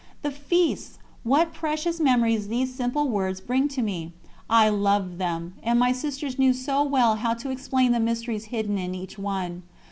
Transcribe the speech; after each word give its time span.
The 0.23 0.31
feasts! 0.31 0.97
What 1.23 1.53
precious 1.53 1.99
memories 1.99 2.47
these 2.47 2.73
simple 2.73 3.07
words 3.07 3.39
bring 3.39 3.67
to 3.67 3.83
me. 3.83 4.13
I 4.49 4.67
loved 4.67 5.19
them; 5.19 5.53
and 5.61 5.77
my 5.79 5.91
sisters 5.91 6.39
knew 6.39 6.53
so 6.53 6.81
well 6.81 7.17
how 7.17 7.35
to 7.35 7.51
explain 7.51 7.91
the 7.91 7.99
mysteries 7.99 8.45
hidden 8.45 8.79
in 8.79 8.95
each 8.95 9.19
one. 9.19 9.61